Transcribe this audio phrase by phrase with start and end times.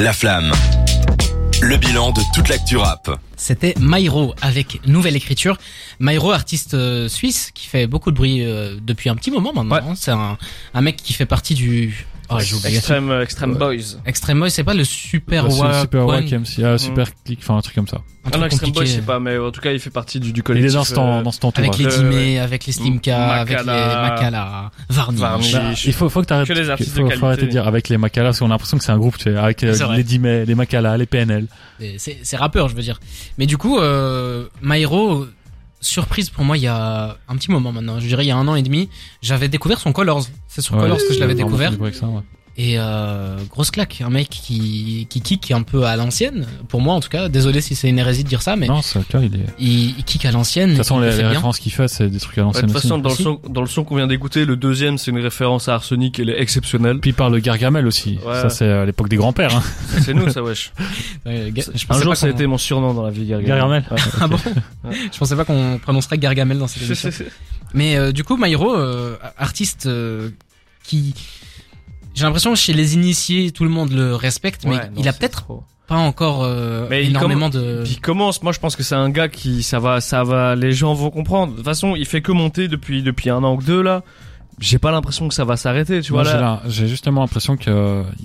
[0.00, 0.50] La flamme.
[1.62, 3.16] Le bilan de toute l'actu rap.
[3.36, 5.56] C'était Myro avec nouvelle écriture.
[6.00, 9.94] Myro, artiste euh, suisse qui fait beaucoup de bruit euh, depuis un petit moment maintenant.
[9.94, 10.36] C'est un,
[10.74, 12.76] un mec qui fait partie du oh, j'ai oublié.
[12.76, 13.96] Extreme, euh, Extreme Boys.
[14.06, 17.40] Extreme Boy, c'est pas le Super Bah, c'est Super One, Wack MC, ah, Super Click,
[17.42, 17.98] enfin un truc comme ça.
[17.98, 18.96] un Ah truc non, Extreme Boys, compliqué.
[18.96, 20.70] je sais pas, mais en tout cas, il fait partie du, du Il collectif.
[20.70, 21.38] est dans ce, euh, dans ce.
[21.56, 22.38] Avec les Ouais, Dimé, ouais.
[22.38, 24.08] avec les Slimka, avec les Makala.
[24.10, 25.20] Makala, Varnish.
[25.20, 25.52] Varnish.
[25.52, 26.48] Bah, il faut, faut que t'arrêtes.
[26.48, 27.26] Que artistes de faut qualité.
[27.26, 29.24] arrêter de dire avec les Makala, parce qu'on a l'impression que c'est un groupe, tu
[29.24, 29.96] sais, avec euh, C'est vrai.
[29.98, 31.46] les Dimé, les Makala, les PNL.
[31.80, 33.00] Et C'est c'est rappeur, je veux dire.
[33.38, 35.26] Mais du coup, euh, Myro,
[35.84, 38.00] surprise pour moi il y a un petit moment maintenant.
[38.00, 38.88] Je dirais il y a un an et demi,
[39.22, 40.24] j'avais découvert son Colors.
[40.48, 41.72] C'est sur Ouais, Colors que je l'avais découvert.
[41.92, 42.22] ça, ouais.
[42.56, 46.46] Et euh, grosse claque, un mec qui qui kick un peu à l'ancienne.
[46.68, 48.80] Pour moi en tout cas, désolé si c'est une hérésie de dire ça, mais Non,
[48.80, 49.28] c'est cas, il est.
[49.38, 50.68] De il, il kick à l'ancienne.
[50.68, 52.98] toute façon, les, références qu'il fait, c'est des trucs à Ouais, l'ancienne de toute façon,
[52.98, 53.22] dans le, Aussi.
[53.24, 56.30] son, dans le son qu'on vient d'écouter, le deuxième, c'est une référence à Arsenic, elle
[56.30, 57.00] est exceptionnelle.
[57.00, 58.20] Puis il parle de Gargamel aussi.
[58.24, 58.34] Ouais.
[58.42, 59.56] Ça, c'est à l'époque des grands-pères.
[59.56, 59.62] Hein.
[60.04, 60.72] C'est nous, ça, wesh.
[61.26, 63.10] Ouais, ga- je Un pensais jour, pas ça a qu'on- été mon surnom dans la
[63.10, 63.48] vie, Gargamel.
[63.48, 63.84] Gargamel.
[63.90, 63.98] Ouais.
[64.20, 64.38] Ah bon
[65.12, 67.10] Je pensais pas qu'on prononcerait Gargamel dans cette émission.
[67.72, 70.28] Mais euh, du coup, Myro, euh, artiste euh,
[70.84, 71.14] qui,
[72.14, 75.08] j'ai l'impression que chez les initiés, tout le monde le respecte, mais Ouais, non, il
[75.08, 75.44] a peut-être
[75.86, 77.82] pas encore euh, Mais il énormément de.
[77.84, 80.54] Puis il commence, moi je pense que c'est un gars qui ça va ça va
[80.54, 81.52] les gens vont comprendre.
[81.52, 84.02] De toute façon, il fait que monter depuis depuis un an ou deux là.
[84.60, 86.60] J'ai pas l'impression que ça va s'arrêter, tu vois Moi, j'ai là.
[86.64, 87.72] la- j'ai justement l'impression qu'il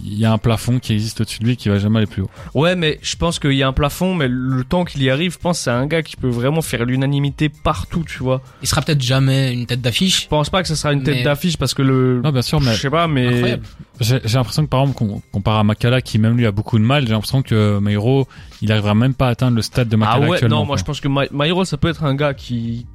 [0.05, 2.29] y a un plafond qui existe au-dessus de lui qui va jamais aller plus haut.
[2.53, 5.33] Ouais, mais je pense qu'il y a un plafond mais le temps qu'il y arrive,
[5.33, 8.41] je pense que c'est un gars qui peut vraiment faire l'unanimité partout, tu vois.
[8.61, 10.23] Il sera peut-être jamais une tête d'affiche.
[10.23, 12.61] Je pense pas que ça sera une tête d'affiche parce que le Non, bien sûr,
[12.61, 13.59] mais je sais pas mais
[13.99, 16.77] j'ai j'ai l'impression que par exemple, qu'on compare à Makala qui même lui a beaucoup
[16.77, 18.27] de mal, j'ai l'impression que Meiro,
[18.61, 20.57] il arrivera même pas à atteindre le stade de Ah Makala ouais, actuellement.
[20.59, 20.77] non, moi quoi.
[20.77, 22.85] je pense que Myro ça peut être un gars qui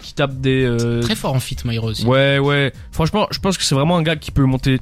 [0.00, 2.04] qui tape des euh, Très fort en fit, Myro aussi.
[2.04, 2.72] Ouais, ouais.
[2.92, 4.80] Franchement, je pense que c'est vraiment un gars qui peut monter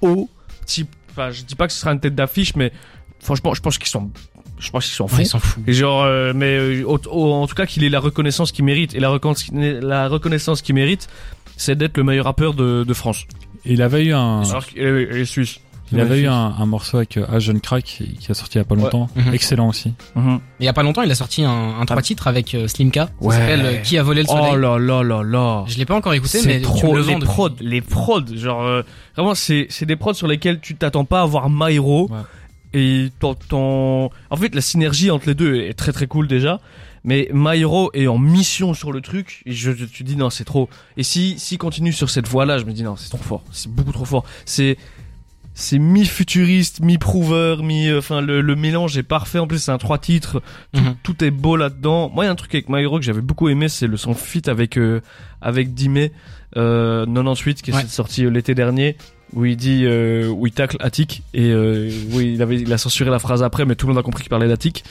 [0.00, 0.28] haut.
[0.66, 2.72] Type, enfin, je dis pas que ce sera une tête d'affiche, mais
[3.20, 4.10] franchement, je pense qu'ils sont,
[4.58, 5.20] je pense qu'ils sont Ouais, fous.
[5.22, 5.62] il s'en fout.
[5.66, 8.64] Et genre, euh, mais euh, au- au- en tout cas, qu'il ait la reconnaissance qu'il
[8.64, 8.94] mérite.
[8.94, 11.08] Et la, recon- la reconnaissance qu'il mérite,
[11.56, 13.24] c'est d'être le meilleur rappeur de, de France.
[13.64, 15.60] Il avait eu un, est, il est suisse.
[15.92, 18.58] Il avait eu un, un morceau avec euh, A Jeune Crack qui a sorti il
[18.58, 19.08] y a pas longtemps.
[19.16, 19.34] Mhm.
[19.34, 19.92] Excellent aussi.
[20.14, 20.40] Mhm.
[20.60, 23.06] Il y a pas longtemps, il a sorti un, un trois titres avec euh, Slimka.
[23.06, 23.34] Ça Ouais.
[23.36, 24.50] s'appelle euh, Qui a volé le soleil.
[24.52, 25.64] Oh là là là là.
[25.66, 27.26] Je l'ai pas encore écouté, mais C'est tu me trop le les depuis.
[27.26, 28.82] prods, les prods, genre euh,
[29.16, 32.18] vraiment c'est c'est des prods sur lesquels tu t'attends pas à voir Myro Ouais.
[32.74, 36.60] et ton, ton en fait la synergie entre les deux est très très cool déjà.
[37.02, 40.44] Mais Myro est en mission sur le truc et je, je tu dis non c'est
[40.44, 40.68] trop.
[40.98, 43.42] Et si si continue sur cette voie là, je me dis non c'est trop fort,
[43.52, 44.24] c'est beaucoup trop fort.
[44.44, 44.76] C'est
[45.60, 46.98] c'est mi futuriste, mi
[47.32, 49.38] euh, enfin le, le mélange est parfait.
[49.38, 50.94] En plus c'est un trois titres, tout, Mhm.
[51.02, 52.10] tout est beau là-dedans.
[52.14, 53.96] Moi, il y a un truc avec My Hero que j'avais beaucoup aimé, c'est le
[53.96, 55.00] son fit avec euh,
[55.40, 56.12] avec Dimé
[56.56, 57.84] euh, 98 qui est Ouais.
[57.86, 58.96] sorti euh, l'été dernier
[59.32, 62.78] où il dit euh, où il tacle Attic et euh, où il avait il a
[62.78, 64.82] censuré la phrase après mais tout le monde a compris qu'il parlait d'Attic.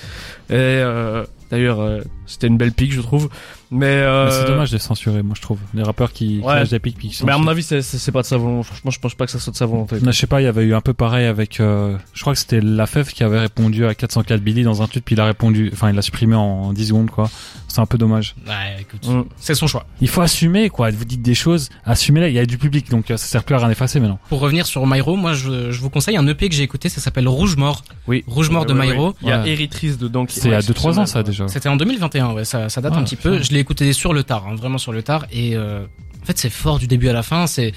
[0.49, 3.29] Et euh, d'ailleurs euh, c'était une belle pique je trouve.
[3.71, 5.59] Mais, euh, Mais c'est dommage de les censurer, moi je trouve.
[5.75, 6.55] Les rappeurs qui, qui Ouais.
[6.55, 8.65] lâchent des puis qui Mais à mon avis c'est pas de sa volonté.
[8.67, 9.97] Franchement, je pense pas que ça soit de sa volonté.
[10.01, 12.33] Mais je sais pas, il y avait eu un peu pareil avec, euh, je crois
[12.33, 15.21] que c'était la FEF qui avait répondu à 404 Billy dans un tweet, puis il
[15.21, 17.29] a répondu, enfin il l'a supprimé en 10 secondes quoi.
[17.67, 18.35] C'est un peu dommage.
[18.47, 19.25] Ouais, écoute, Mm.
[19.37, 19.85] c'est son choix.
[20.01, 20.89] Il faut assumer quoi.
[20.89, 22.29] Vous dites des choses, assumez-les.
[22.29, 24.17] Il y a du public, donc ça sert plus à rien effacer maintenant.
[24.29, 27.01] Pour revenir sur Myro, moi je, je vous conseille un EP que j'ai écouté, ça
[27.01, 27.83] s'appelle Rouge Mort.
[28.07, 28.23] Oui.
[28.25, 29.13] Rouge Mort de Ouais, Myro.
[29.21, 29.49] Il y a Ouais.
[29.51, 30.25] Eritrice dedans.
[30.25, 31.38] qui- C'est il y a ouais, 2-3 ans ça exceptionnel.
[31.45, 31.53] Déjà.
[31.53, 33.41] C'était en 2021, ouais, ça, ça date Ah, un petit peu.
[33.41, 35.25] Je l'ai écouté sur le tard, hein, vraiment sur le tard.
[35.31, 35.83] Et euh,
[36.21, 37.47] en fait, c'est fort du début à la fin.
[37.47, 37.73] C'est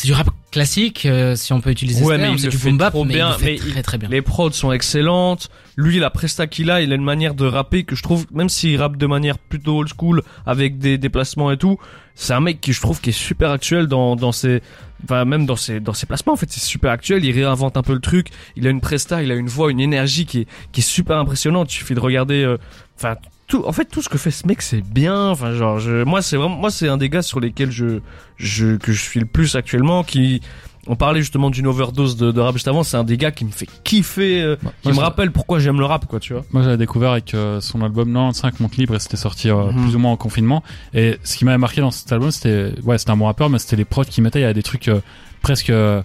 [0.00, 2.34] c'est du rap classique, euh, si on peut utiliser Ouais, ce terme.
[2.36, 4.08] il C'est du boom bap, mais bien, il le fait mais très il- très bien.
[4.08, 5.50] Les prods sont excellentes.
[5.76, 8.48] Lui, la presta qu'il a, il a une manière de rapper que je trouve, même
[8.48, 11.78] s'il rappe de manière plutôt old school, avec des déplacements et tout,
[12.14, 14.62] c'est un mec qui je trouve qui est super actuel dans, dans ses,
[15.02, 17.24] enfin, même dans ses, dans ses placements, en fait, c'est super actuel.
[17.24, 18.28] Il réinvente un peu le truc.
[18.54, 21.16] Il a une presta, il a une voix, une énergie qui est, qui est super
[21.16, 21.72] impressionnante.
[21.72, 22.56] Il suffit de regarder, euh,
[22.96, 23.16] enfin,
[23.48, 25.30] tout, en fait, tout ce que fait ce mec, c'est bien.
[25.30, 28.00] Enfin, genre, je, moi, c'est vraiment, moi, c'est un des gars sur lesquels je,
[28.36, 30.40] je, que je suis le plus actuellement, qui,
[30.86, 33.44] on parlait justement d'une overdose de, de rap juste avant, c'est un des gars qui
[33.44, 36.44] me fait kiffer, euh, Bah, qui me rappelle pourquoi j'aime le rap, quoi, tu vois.
[36.52, 39.82] Moi, j'avais découvert avec euh, son album 95 Monte Libre et c'était sorti euh, Mhm.
[39.82, 40.62] plus ou moins en confinement.
[40.94, 43.58] Et ce qui m'avait marqué dans cet album, c'était ouais, c'était un bon rappeur, mais
[43.58, 44.40] c'était les prods qu'il mettait.
[44.40, 45.00] Il y a des trucs euh,
[45.42, 46.02] presque euh,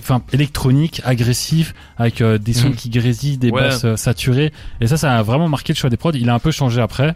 [0.00, 2.74] enfin électroniques, agressifs, avec euh, des sons Mhm.
[2.76, 3.60] qui grésillent, des Ouais.
[3.62, 4.52] basses euh, saturées.
[4.80, 6.12] Et ça, ça a vraiment marqué le choix des prods.
[6.14, 7.14] Il a un peu changé après,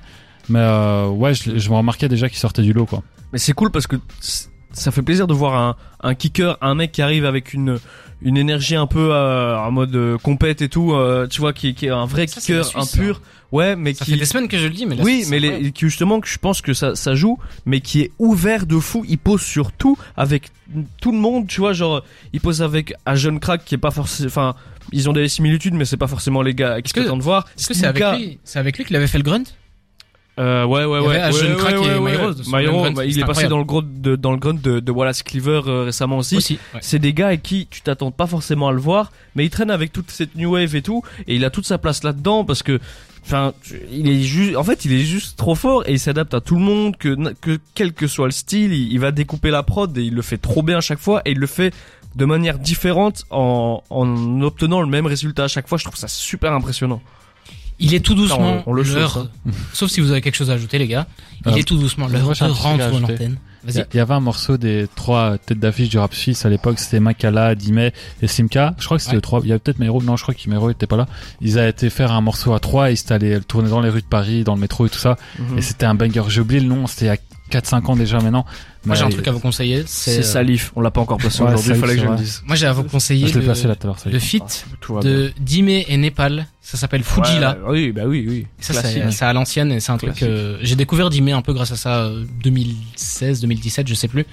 [0.48, 3.02] mais euh, ouais, je, je me remarquais déjà qu'il sortait du lot, quoi.
[3.32, 3.96] Mais c'est cool parce que,
[4.72, 7.78] ça fait plaisir de voir un, un kicker, un mec qui arrive avec une
[8.24, 11.74] une énergie un peu euh, en mode euh, compète et tout, euh, tu vois, qui,
[11.74, 13.20] qui est un vrai Ça, kicker, un Suisse, pur.
[13.50, 15.38] Ouais, mais Ça qui fait des semaines que je le dis, mais là, oui, mais
[15.38, 18.78] les, qui justement que je pense que ça, ça joue, mais qui est ouvert de
[18.78, 19.04] fou.
[19.06, 20.50] Il pose sur tout avec
[21.00, 22.02] tout le monde, tu vois, genre
[22.32, 24.54] il pose avec un jeune crack qui est pas forcément, enfin
[24.90, 27.46] ils ont des similitudes, mais c'est pas forcément les gars qui t'attendent de voir.
[27.58, 29.44] Est-ce que c'est avec lui, c'est avec lui qu'il avait fait le grunt?
[30.38, 31.16] Euh, ouais, ouais, Il y ouais.
[31.16, 33.58] avait ouais, Ashton ouais, Crack ouais, et ouais, Myros, Myros, bah, il est passé dans
[33.58, 36.36] le grunt de, dans le grunt de, de Wallace Cleaver euh, récemment aussi.
[36.36, 36.58] Aussi.
[36.80, 39.70] C'est des gars avec qui tu t'attends pas forcément à le voir, mais il traîne
[39.70, 42.62] avec toute cette new wave et tout, et il a toute sa place là-dedans parce
[42.62, 42.80] que,
[43.26, 43.52] enfin,
[43.92, 46.54] il est juste, en fait, il est juste trop fort et il s'adapte à tout
[46.54, 49.96] le monde, que, que quel que soit le style, il, il va découper la prod
[49.98, 51.74] et il le fait trop bien à chaque fois et il le fait
[52.14, 55.76] de manière différente en, en obtenant le même résultat à chaque fois.
[55.76, 57.02] Je trouve ça super impressionnant.
[57.82, 59.28] Il est tout doucement on- on le l'heure,
[59.72, 61.06] sauf si vous avez quelque chose à ajouter les gars,
[61.46, 63.36] il Euh, est tout doucement l'heure de rendre l'antenne.
[63.68, 66.98] Il y, avait un morceau des trois têtes d'affiche du rap suisse à l'époque, c'était
[66.98, 68.74] Makala, Dimet et Simka.
[68.80, 69.16] Je crois que c'était Ouais.
[69.18, 69.40] le trois.
[69.44, 70.02] Il y avait peut-être Mero.
[70.02, 71.06] Non, je crois que Mero était pas là.
[71.40, 73.88] Ils avaient été faire un morceau à trois et ils étaient allés tourner dans les
[73.88, 75.16] rues de Paris, dans le métro et tout ça.
[75.38, 75.58] Mhm.
[75.58, 76.22] Et c'était un banger.
[76.28, 76.88] J'ai oublié le nom.
[76.88, 77.20] C'était
[77.52, 78.44] 4-5 ans déjà maintenant.
[78.84, 81.42] Moi j'ai un truc à vous conseiller, C'est euh, Salif, on l'a pas encore placé
[81.42, 82.42] Ouais, aujourd'hui, il fallait que je le dise.
[82.46, 83.88] moi j'ai à vous conseiller Je placé là le, tout
[84.80, 85.10] Tout va bien.
[85.10, 87.58] de Dime et Népal, ça s'appelle Fujila.
[87.64, 88.46] Ouais, oui, bah oui, oui.
[88.60, 91.72] Ça, c'est à l'ancienne et c'est un truc que j'ai découvert Dime un peu grâce
[91.72, 94.26] à ça, euh, 2016, 2017, je sais plus.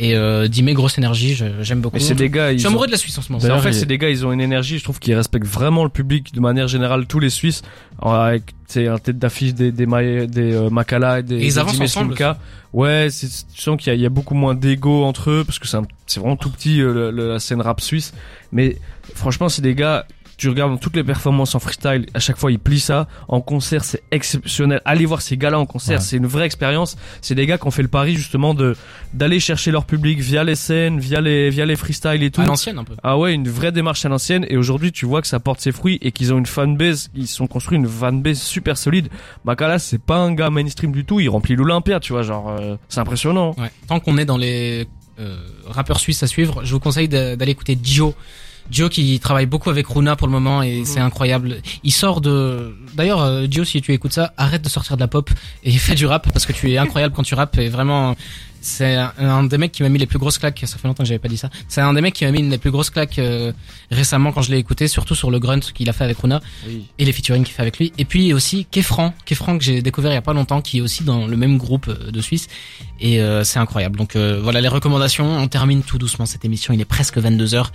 [0.00, 1.96] Et euh, Dime, grosse énergie, je- j'aime beaucoup.
[1.96, 3.42] Mais c'est des gars, Je ils suis ont- amoureux de la Suisse en ce moment.
[3.54, 5.90] En fait, c'est des gars, ils ont une énergie, je trouve qu'ils respectent vraiment le
[5.90, 7.62] public de manière générale, tous les Suisses,
[8.00, 9.86] avec, c'est un tête d'affiche des, des,
[10.28, 12.14] des euh, Makala et des, Et ils des avancent ensemble.
[12.72, 15.42] Ouais, c'est, tu sens qu'il y a, il y a beaucoup moins d'ego entre eux,
[15.44, 18.12] parce que c'est un- c'est vraiment tout petit, euh, le- le- la scène rap suisse.
[18.52, 18.76] Mais,
[19.14, 20.06] franchement, c'est des gars,
[20.38, 23.06] tu regardes toutes les performances en freestyle, à chaque fois ils plient ça.
[23.28, 24.80] En concert, c'est exceptionnel.
[24.86, 26.04] Allez voir ces gars-là en concert, Ouais.
[26.04, 26.96] c'est une vraie expérience.
[27.20, 28.74] C'est des gars qui ont fait le pari justement de
[29.12, 32.40] d'aller chercher leur public via les scènes, via les via les freestyles et tout.
[32.40, 32.94] À l'ancienne un peu.
[33.02, 34.46] Ah ouais, une vraie démarche à l'ancienne.
[34.48, 37.26] Et aujourd'hui, tu vois que ça porte ses fruits et qu'ils ont une fanbase, ils
[37.26, 39.08] sont construits une fanbase super solide.
[39.44, 41.18] Makala, c'est pas un gars mainstream du tout.
[41.20, 43.54] Il remplit l'Olympia, tu vois, genre, euh, c'est impressionnant.
[43.58, 43.70] Ouais.
[43.88, 44.86] Tant qu'on est dans les
[45.18, 45.36] euh,
[45.66, 48.14] rappeurs suisses à suivre, je vous conseille d'aller écouter Dio.
[48.70, 51.56] Dio qui travaille beaucoup avec Runa pour le moment et c'est incroyable.
[51.84, 52.74] Il sort de.
[52.94, 55.30] D'ailleurs, euh, Dio, si tu écoutes ça, arrête de sortir de la pop
[55.64, 58.16] et fais du rap parce que tu es incroyable quand tu rappes et vraiment.
[58.60, 60.62] C'est un, un des mecs qui m'a mis les plus grosses claques.
[60.66, 61.50] Ça fait longtemps que j'avais pas dit ça.
[61.68, 63.52] C'est un des mecs qui m'a mis une des plus grosses claques euh,
[63.90, 66.40] récemment quand je l'ai écouté, surtout sur le grunt qu'il a fait avec Runa
[66.98, 67.92] et les featuring qu'il fait avec lui.
[67.98, 70.80] Et puis aussi Kefran, Kefran que j'ai découvert il y a pas longtemps, qui est
[70.80, 72.48] aussi dans le même groupe euh, de Suisse.
[73.00, 73.96] Et euh, c'est incroyable.
[73.96, 75.38] Donc euh, voilà les recommandations.
[75.38, 76.74] On termine tout doucement cette émission.
[76.74, 77.66] Il est presque 22 h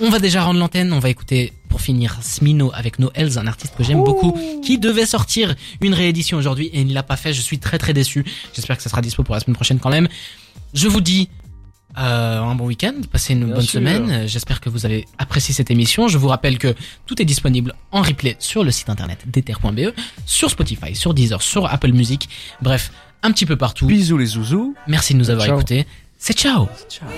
[0.00, 0.92] On va déjà rendre l'antenne.
[0.92, 5.06] On va écouter pour finir Smino avec Noels, un artiste que j'aime beaucoup, qui devait
[5.06, 7.32] sortir une réédition aujourd'hui et il ne l'a pas fait.
[7.32, 8.26] Je suis très très déçu.
[8.54, 10.06] J'espère que ça sera dispo pour la semaine prochaine quand même.
[10.74, 11.30] Je vous dis
[11.98, 13.80] euh, un bon week-end, passez une Bien bonne sûr.
[13.80, 14.28] semaine.
[14.28, 16.08] J'espère que vous avez apprécié cette émission.
[16.08, 16.74] Je vous rappelle que
[17.06, 19.94] tout est disponible en replay sur le site internet d'ether.be,
[20.26, 22.28] sur Spotify, sur Deezer, sur Apple Music.
[22.60, 22.92] Bref,
[23.22, 23.86] un petit peu partout.
[23.86, 24.74] Bisous les zouzous.
[24.86, 25.86] Merci de nous avoir écoutés.
[26.18, 27.08] C'est ciao Ciao.